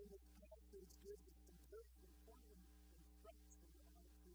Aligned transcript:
in 0.00 0.08
this 0.08 0.24
passage, 0.40 0.88
us 1.04 1.36
some 1.44 1.60
very 1.68 1.92
important 2.00 2.64
instruction 2.96 3.68
on 3.92 4.04
to, 4.24 4.32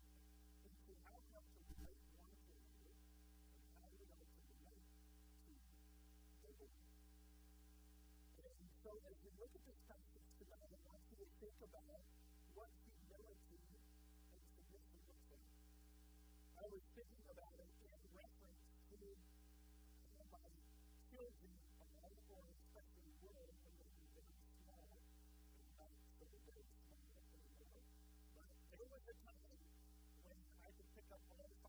into 0.62 0.94
how 1.02 1.18
to 1.26 1.58
relate 1.74 2.06
one 2.22 2.30
to 2.46 2.54
another 2.54 2.94
and 2.94 3.66
how 3.74 3.90
we 3.98 4.06
are 4.06 4.30
to 4.30 4.42
relate 4.46 4.86
to 5.42 6.50
the. 6.62 6.70
And 8.46 8.70
so, 8.86 8.94
as 9.10 9.18
we 9.26 9.34
look 9.42 9.50
at 9.58 9.64
this 9.66 9.82
passage 9.90 10.30
tonight, 10.38 10.70
I 10.70 10.78
want 10.86 11.02
you 11.10 11.18
to 11.26 11.28
think 11.42 11.58
about 11.66 11.98
what 12.54 12.70
humility 12.86 13.58
and 13.66 14.42
submission 14.54 15.02
looks 15.10 15.26
like. 15.34 15.50
I 16.62 16.66
was 16.70 16.86
thinking 16.94 17.26
about 17.26 17.58
it 17.58 17.74
in 17.90 18.02
reference 18.14 18.62
to 18.94 19.02
my 20.30 20.46
children, 21.10 21.65
a 29.06 29.14
time 29.22 29.38
when 30.26 30.38
I 30.66 30.70
could 30.74 30.90
pick 30.98 31.06
up 31.14 31.22
five 31.30 31.46
of 31.46 31.65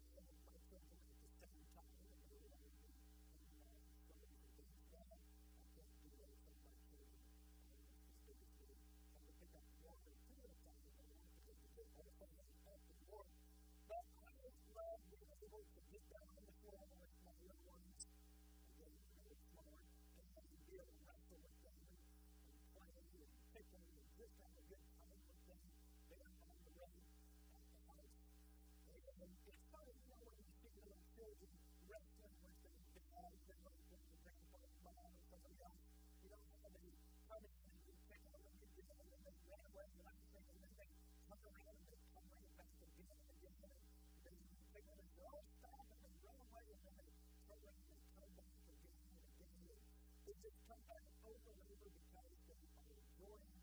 um, 29.26 29.34
excited 29.42 29.98
now 30.06 30.22
when 30.22 30.38
we 30.38 30.46
speak 30.54 30.74
about 30.86 31.02
children 31.18 31.50
wrestling 31.90 32.30
with 32.46 32.54
the 32.62 32.70
desires 32.94 33.42
that 33.50 33.58
might 33.66 33.82
be 33.90 33.98
the 33.98 34.06
grandpa 34.22 34.54
or 34.62 34.70
mom 34.86 35.10
or 35.10 35.22
somebody 35.26 35.58
else. 35.66 35.82
We 36.22 36.30
don't 36.30 36.46
have 36.62 36.70
any 36.78 36.94
punishment 37.26 37.74
to 37.74 37.92
pick 38.06 38.22
on 38.22 38.38
them 38.38 38.54
and 38.54 38.70
give 38.70 38.86
them 38.86 38.98
and 39.02 39.10
they 39.26 39.34
ran 39.50 39.66
away 39.66 39.86
and 39.98 40.06
I'm 40.06 40.20
thinking 40.30 40.58
that 40.62 40.72
they 40.78 40.86
come 41.26 41.42
around 41.42 41.74
and 41.74 41.86
they 41.90 41.98
come 42.14 42.26
right 42.30 42.52
back 42.54 42.70
again 42.86 43.18
and 43.18 43.30
again 43.34 43.58
and 43.66 43.74
they 44.22 44.34
think 44.70 44.86
that 44.94 45.10
they 45.10 45.26
all 45.26 45.42
stop 45.58 45.86
and 45.90 45.98
they 46.06 46.14
run 46.22 46.38
away 46.46 46.66
and 46.70 46.82
then 46.86 46.94
they 47.02 47.10
turn 47.50 47.60
around 47.66 47.82
and 47.82 47.98
they 47.98 48.06
come 48.14 48.30
back 48.38 48.54
again 48.62 48.94
and 49.10 49.50
again. 49.58 49.82
They 50.22 50.34
just 50.38 50.58
come 50.70 50.82
back 50.86 51.02
over 51.26 51.50
and 51.50 51.66
over 51.66 51.86
because 51.90 52.14
they 52.46 52.62
are 52.62 52.94
enjoying 52.94 53.55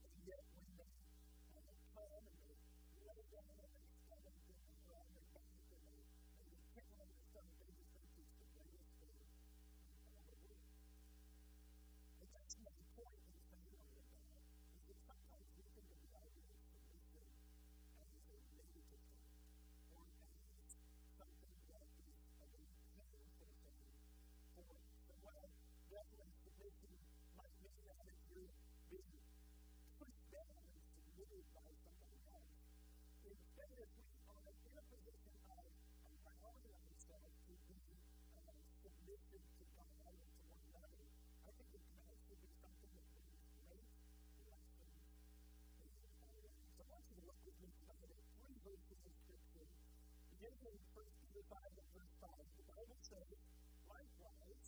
and 0.00 0.20
yet 0.24 0.42
we 0.56 0.64
may. 0.78 0.88
Come 1.52 1.68
and 1.68 2.36
lay 3.04 3.22
down 3.32 3.71
made 31.42 31.58
by 31.58 31.74
somebody 31.82 32.22
else. 32.30 32.54
Instead, 33.26 33.74
we 33.74 34.14
are 34.30 34.46
in 34.62 34.74
a 34.78 34.84
position 34.94 35.34
of 35.50 35.66
allowing 36.22 36.70
ourselves 36.70 37.34
to 37.50 37.54
be 37.66 37.82
uh, 38.38 38.54
submissive 38.78 39.42
to 39.58 39.64
God 39.74 40.14
and 40.14 40.22
to 40.22 40.42
one 40.46 40.62
another. 40.70 41.02
I 41.42 41.50
think 41.58 41.66
it 41.74 41.82
can 41.82 41.98
actually 42.06 42.38
be 42.46 42.50
something 42.62 42.90
that 42.94 43.06
brings 43.18 43.42
great 43.66 43.90
blessings 44.38 45.02
in 45.82 45.90
our 45.90 46.14
lives. 46.14 46.54
So 46.78 46.86
I 46.86 46.94
want 46.94 47.02
you 47.10 47.16
to 47.18 47.24
look 47.26 47.40
with 47.42 47.58
me 47.58 47.74
tonight 47.74 48.06
at 48.06 48.22
three 48.38 48.58
verses 48.62 49.00
of 49.02 49.14
Scripture. 49.26 49.66
Beginning 50.38 50.62
in 50.62 50.78
1 50.94 51.02
Peter 51.26 51.42
5 51.42 51.58
and 51.58 51.88
verse 51.90 52.14
5, 52.22 52.30
the 52.54 52.66
Bible 52.70 52.98
says, 53.02 53.34
Likewise, 53.90 54.66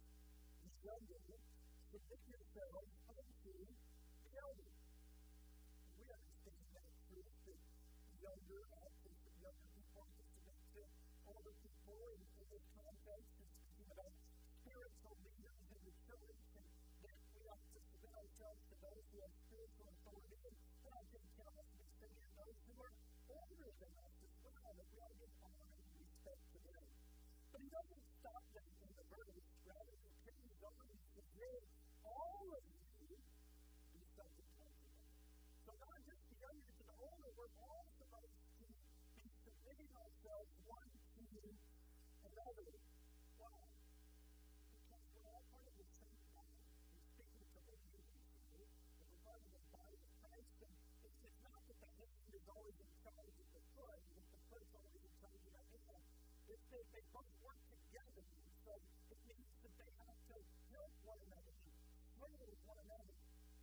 the 0.58 0.70
younger, 0.82 1.22
submit 1.94 2.18
yourselves 2.26 2.90
unto 3.06 3.54
the 3.62 4.34
elder. 4.42 4.83
younger 8.24 8.64
actors, 8.80 9.16
from 9.20 9.36
younger 9.36 9.68
people, 9.76 10.04
just 10.16 10.32
to 10.32 10.40
make 10.48 10.64
to 10.72 10.82
older 11.28 11.52
people 11.60 11.98
in, 12.16 12.20
in 12.40 12.46
this 12.48 12.64
context, 12.72 13.28
is 13.36 13.52
speaking 13.52 13.88
about 13.92 14.12
spiritual 14.64 15.12
leaders 15.20 15.60
in 15.68 15.80
the 15.84 15.94
church, 16.08 16.40
and 16.56 16.64
that 17.04 17.20
we 17.36 17.44
ought 17.52 17.60
to 17.60 17.80
submit 17.84 18.12
ourselves 18.16 18.60
to 18.72 18.74
those 18.80 19.04
who 19.12 19.16
have 19.20 19.34
spiritual 19.44 19.88
authority, 19.92 20.40
and 20.40 20.92
I 20.96 21.04
think 21.12 21.24
John 21.36 21.52
has 21.52 21.68
been 21.68 21.90
saying 22.00 22.24
those 22.32 22.58
who 22.64 22.74
are 22.80 22.94
older 23.28 23.68
than 23.76 23.92
us 23.92 24.14
as 24.24 24.34
well, 24.40 24.70
that 24.72 24.86
we 24.88 24.96
ought 25.04 25.12
to 25.12 25.18
give 25.20 25.32
honor 25.44 25.68
and 25.68 25.88
respect 26.00 26.40
to 26.48 26.58
them. 26.64 26.84
But 27.52 27.60
he 27.60 27.68
doesn't 27.68 28.03
is 52.34 52.50
always 52.50 52.74
in 52.82 52.90
charge 52.98 53.30
of 53.38 53.46
the 53.54 53.62
foot, 53.78 54.00
and 54.10 54.18
the 54.34 54.42
foot's 54.50 54.74
always 54.74 55.02
in 55.06 55.14
charge 55.22 55.38
of 55.38 55.54
the 55.54 55.80
hand. 55.86 56.02
It 56.50 56.58
says 56.66 56.82
they 56.90 57.04
both 57.14 57.30
work 57.46 57.62
together, 57.70 58.26
so 58.66 58.74
it 59.06 59.18
means 59.22 59.54
that 59.62 59.70
they 59.78 59.90
have 60.02 60.18
to 60.34 60.36
help 60.74 60.90
one 61.06 61.20
another, 61.30 61.54
to 61.54 61.70
swing 62.18 62.34
with 62.42 62.58
one 62.66 62.80
another. 62.90 63.14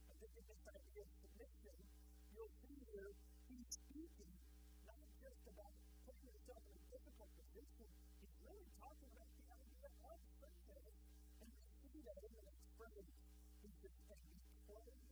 And 0.08 0.16
this 0.24 0.32
is 0.40 0.46
this 0.48 0.64
idea 0.72 1.04
of 1.04 1.12
submission. 1.20 1.76
You'll 2.32 2.56
see 2.64 2.80
here, 2.88 3.12
he's 3.52 3.68
speaking 3.76 4.32
not 4.88 5.04
just 5.20 5.44
about 5.52 5.76
putting 6.08 6.32
yourself 6.32 6.64
in 6.72 6.76
a 6.80 6.86
difficult 6.96 7.28
position, 7.44 7.92
he's 8.24 8.36
really 8.40 8.68
talking 8.80 9.12
about 9.12 9.28
the 9.36 9.46
idea 9.52 9.92
of 10.08 10.16
service. 10.64 11.00
And 11.44 11.52
we 11.52 11.92
see 11.92 12.04
that 12.08 12.16
in 12.24 12.32
the 12.40 12.44
next 12.48 12.72
phrase. 12.80 13.12
He 13.62 13.70
says, 13.84 13.92
and 14.16 14.24
be 14.32 14.48
clothed 14.64 15.11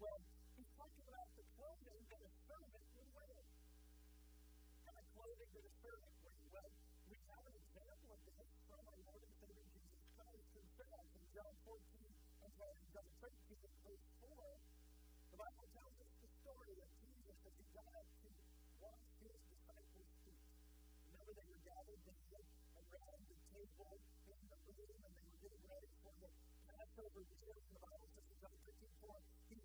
Well, 0.00 0.16
he's 0.56 0.72
talking 0.80 1.04
about 1.12 1.28
the 1.36 1.44
clothing 1.60 2.00
that 2.08 2.24
a 2.24 2.32
servant 2.48 2.86
would 2.96 3.10
wear. 3.12 3.36
Kind 4.80 4.96
of 4.96 5.06
clothing 5.12 5.50
that 5.52 5.60
a 5.60 5.74
servant 5.76 6.14
would 6.24 6.40
wear? 6.56 6.68
We 7.04 7.16
have 7.20 7.44
an 7.44 7.56
example 7.60 8.08
of 8.16 8.20
this 8.24 8.48
from 8.64 8.80
our 8.80 9.00
Lord 9.04 9.20
and 9.20 9.34
Savior 9.44 9.66
Jesus 9.76 10.00
Christ 10.16 10.48
himself 10.56 11.04
in 11.04 11.24
John 11.36 11.52
14, 11.68 11.84
I'm 12.40 12.54
sorry, 12.56 12.80
John 12.96 13.08
13, 13.20 13.60
verse 13.84 14.06
4. 14.24 14.40
The 14.40 15.36
Bible 15.36 15.68
tells 15.68 15.94
us 16.00 16.12
the 16.16 16.30
story 16.32 16.74
of 16.80 16.88
Jesus 17.04 17.36
as 17.44 17.54
he 17.60 17.66
got 17.76 17.92
up 17.92 18.08
to 18.24 18.28
wash 18.80 19.04
his 19.20 19.36
disciples' 19.52 20.12
feet. 20.24 20.44
Remember, 21.12 21.32
they 21.36 21.44
were 21.44 21.60
gathered 21.60 22.00
there 22.08 22.48
around 22.88 23.20
the 23.28 23.36
table 23.52 23.92
in 24.00 24.40
the 24.48 24.58
room, 24.80 24.96
and 25.04 25.12
they 25.12 25.24
were 25.28 25.40
getting 25.44 25.64
ready 25.68 25.92
for 26.00 26.12
the 26.24 26.30
Passover. 26.72 27.20
And 27.20 27.68
the 27.68 27.84
Bible 27.84 28.08
says 28.16 28.24
in 28.32 28.38
John 28.40 28.56
13, 28.64 28.88
4, 29.04 29.12
he 29.50 29.59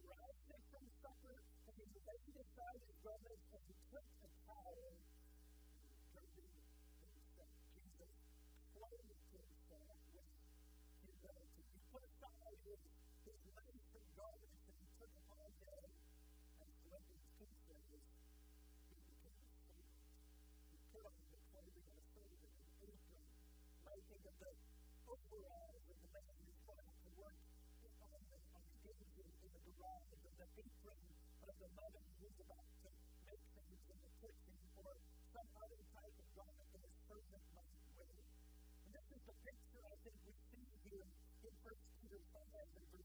then 2.15 2.31
he 2.31 2.39
decided, 2.39 2.95
brothers, 3.03 3.43
to 3.51 3.59
he 3.67 3.75
the 3.91 4.31
towel, 4.47 4.95
girded 6.15 6.47
himself. 7.03 7.51
Jesus 7.75 8.11
clothed 8.71 9.19
himself 9.35 9.99
with 10.15 10.23
humility. 11.03 11.63
He 11.75 11.79
put 11.91 12.07
aside 12.07 12.55
his, 12.63 12.79
his 13.27 14.07
garments 14.15 14.63
and 14.63 14.79
he 14.79 14.87
took 14.95 15.11
upon 15.27 15.51
him, 15.59 15.91
and 16.63 16.69
Philippians 16.87 17.27
2 17.35 17.51
says, 17.67 17.83
he 17.83 18.95
became 18.95 19.35
a 19.35 19.51
servant. 19.67 20.07
He 20.71 20.79
put 20.95 21.03
on 21.03 21.19
the 21.19 21.39
clothing 21.51 21.83
of 21.83 21.95
a 21.99 22.05
servant, 22.15 22.47
an 22.47 22.63
apron. 22.79 23.27
You 23.91 24.07
think 24.07 24.23
of 24.23 24.35
the 24.39 24.51
overalls 25.03 25.83
of 25.83 25.97
the 25.99 26.09
man 26.15 26.31
who's 26.31 26.59
trying 26.63 26.95
to 26.95 27.09
work 27.19 27.35
on 28.07 28.23
the, 28.31 28.39
on 28.55 28.63
the 28.71 28.87
engine 28.87 29.27
in 29.43 29.51
the 29.51 29.61
garage, 29.67 30.15
or 30.15 30.31
the 30.39 30.47
apron 30.63 31.03
of 31.45 31.53
the 31.59 31.69
mother 31.77 32.04
is 32.25 32.41
about 32.41 32.65
to 32.81 32.89
make 33.29 33.43
things 33.53 33.81
in 33.85 33.97
the 34.01 34.11
kitchen 34.17 34.57
or 34.81 34.97
some 35.29 35.45
other 35.61 35.77
type 35.93 36.15
of 36.17 36.25
garment 36.33 36.67
that 36.73 36.81
a 36.81 36.91
servant 37.05 37.45
might 37.53 37.77
wear. 37.93 38.17
And 38.81 38.89
this 38.97 39.05
is 39.13 39.21
the 39.29 39.35
picture 39.45 39.81
I 39.85 39.95
think 40.01 40.17
we 40.25 40.33
see 40.49 40.65
here 40.89 41.05
in 41.45 41.53
1 41.61 41.69
Peter 42.01 42.17
5 42.33 42.41
and 42.81 42.85
verse 42.89 43.04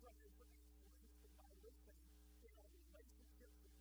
resurrection 0.00 0.48
is 1.24 1.32
by 1.36 1.50
listening 1.60 2.00
to 2.40 2.46
our 2.56 2.68
relationships 2.72 3.56
with 3.64 3.79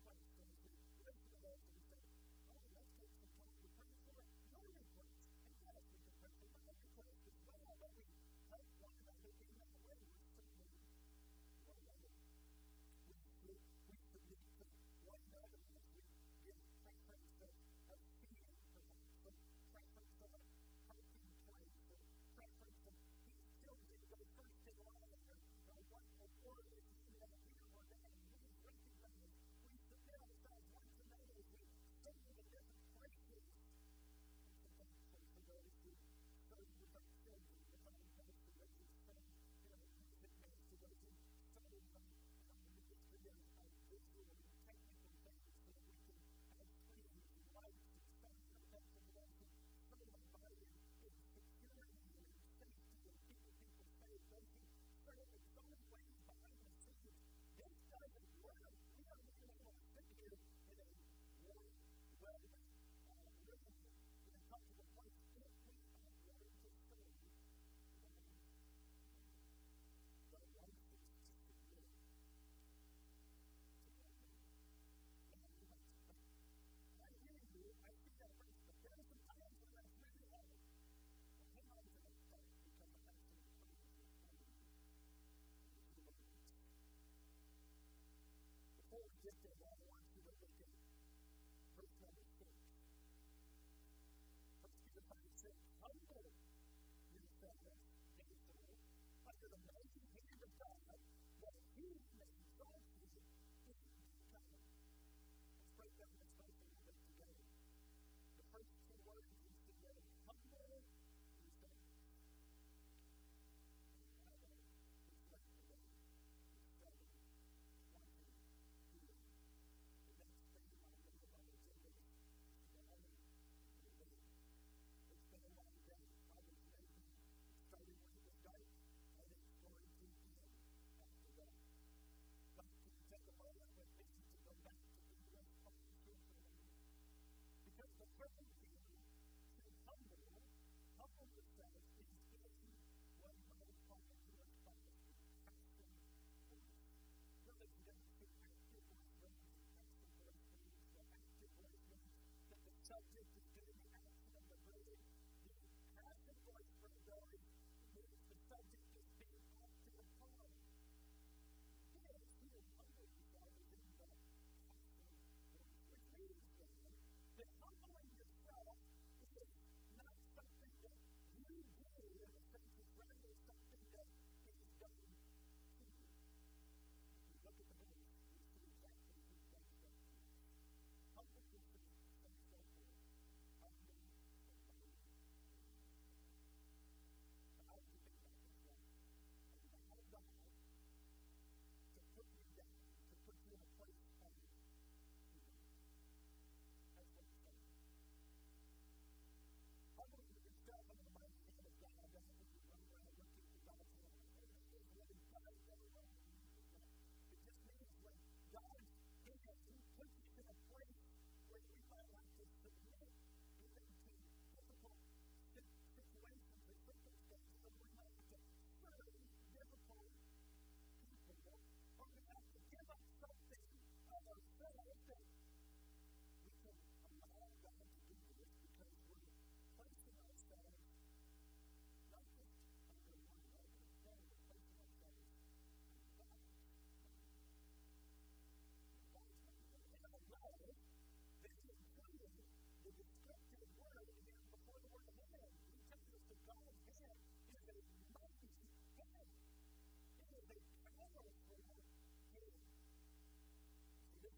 place. 0.00 0.41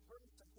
person 0.08 0.53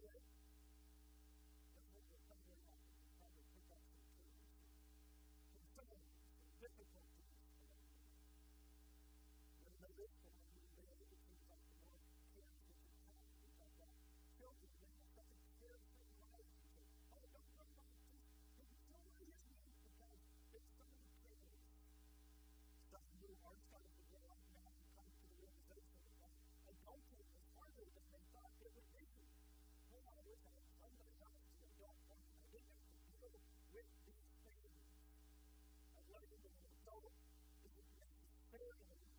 good. 0.00 0.24
Doesn't 1.76 1.92
make 1.92 2.08
it 2.08 2.22
better 2.26 2.56
difficulties 6.60 7.28
along 7.36 7.52
the 7.52 7.68
way. 7.68 7.84
When 9.60 9.76
they 9.80 9.92
live 10.00 10.12
for 10.24 10.49
with 33.70 33.86
these 34.06 34.26
things. 34.42 34.74
And 35.96 36.04
what 36.10 36.24
is 36.30 36.42
an 36.42 36.54
adult 36.62 37.14
is 37.64 37.74
an 37.78 37.86
experiment 37.94 39.09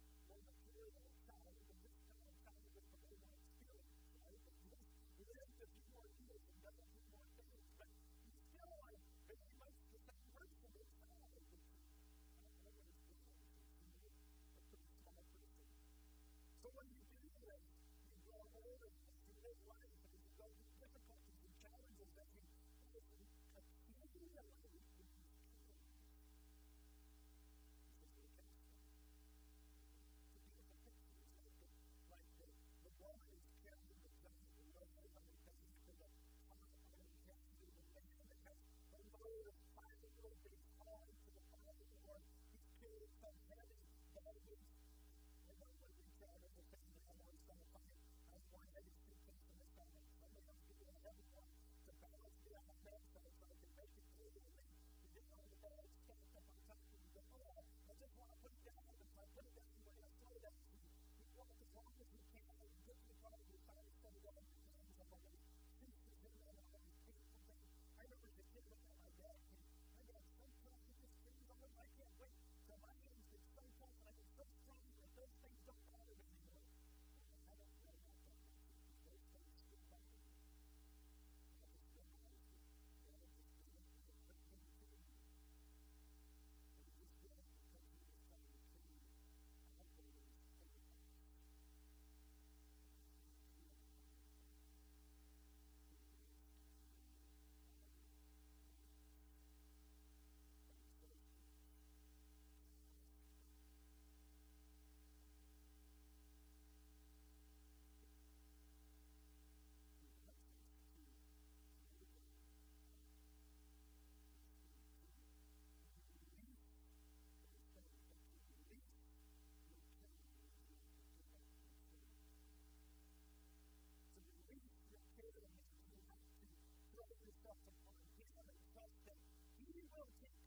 politics 130.01 130.40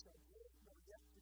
said, 0.00 0.16
There 0.32 0.40
is 0.40 0.56
no 0.64 0.72
yes 0.88 1.04
to 1.12 1.20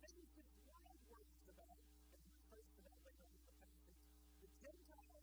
that 0.00 0.10
many 0.16 0.24
could 0.32 0.48
find 0.64 0.96
words 1.10 1.36
about, 1.44 1.76
and 2.14 2.20
we 2.24 2.32
refer 2.32 2.62
to 2.64 2.80
that 2.88 2.98
later 3.04 3.26
in 3.28 3.32
the 3.36 3.44
passage, 3.52 4.00
the 4.40 4.48
Gentiles 4.62 5.21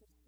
just 0.00 0.23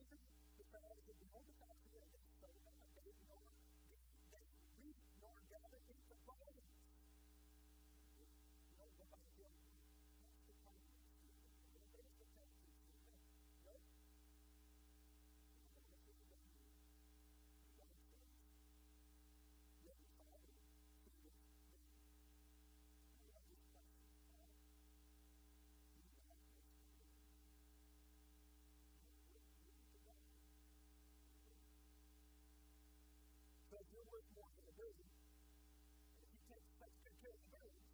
very, 37.27 37.43
very 37.51 37.86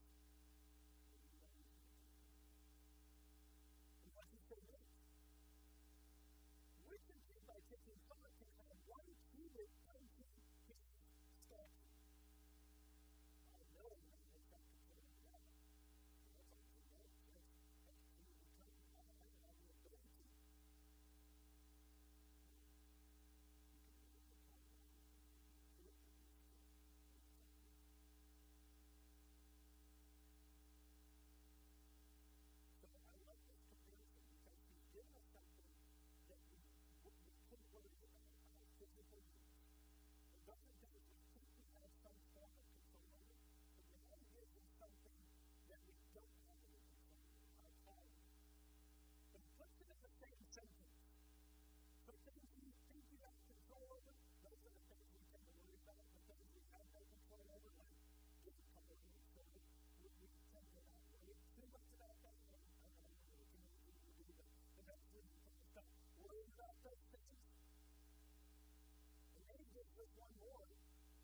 one 70.16 70.34
word. 70.40 70.72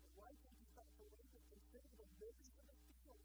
The 0.09 0.13
wife 0.17 0.39
will 0.41 0.57
be 0.57 0.67
such 0.73 0.91
a 0.97 1.05
way 1.09 1.21
to 1.21 1.39
consider 1.49 1.89
the 1.97 2.07
lilies 2.17 2.55
of 2.57 2.65
the 2.69 2.77
field, 2.89 3.21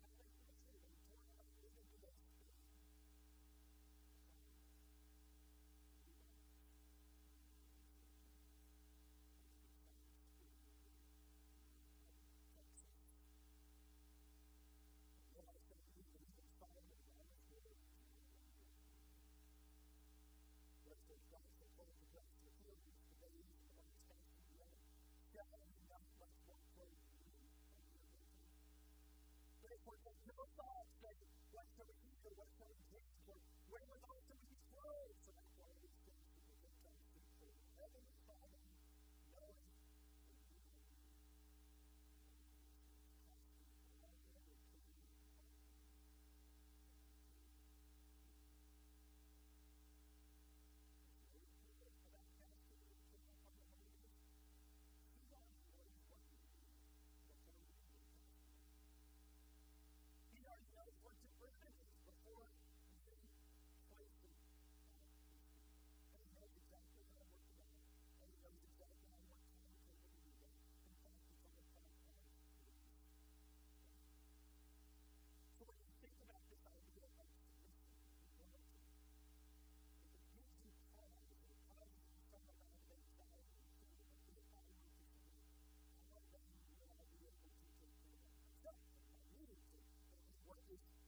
was 29.84 30.00
of 30.08 30.16
no 30.24 30.44
thought, 30.56 30.88
said, 31.00 31.16
What 31.52 31.66
shall 31.76 31.84
we 31.88 31.96
eat 32.08 32.20
or 32.24 32.32
what 32.40 32.48
shall 32.56 32.68
we 32.68 32.80
drink, 32.88 33.04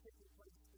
taking 0.06 0.30
place 0.38 0.75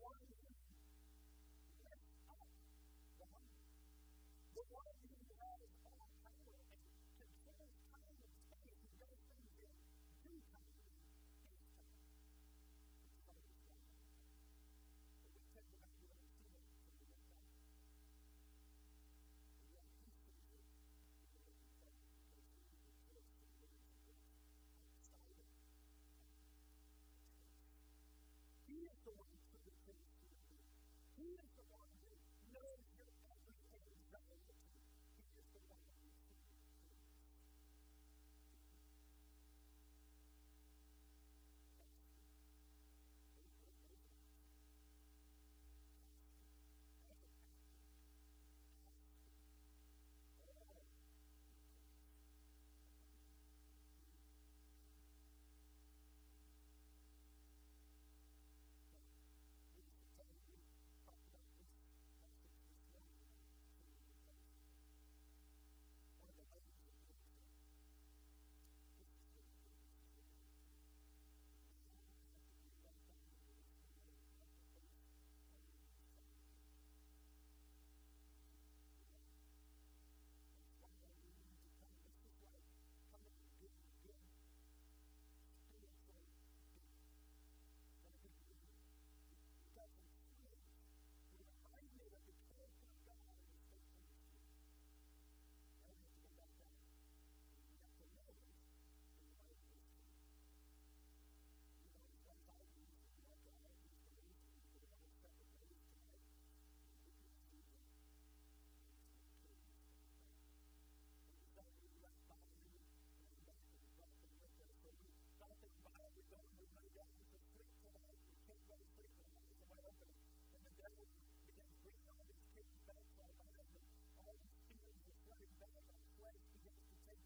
one 0.00 0.14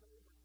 favorite 0.02 0.41